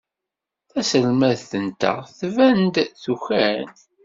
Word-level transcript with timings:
Taselmadt-nteɣ 0.71 1.97
tban-d 2.17 2.75
tukan. 3.01 3.69